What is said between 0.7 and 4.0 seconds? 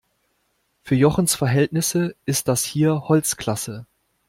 Für Jochens Verhältnisse ist das hier Holzklasse.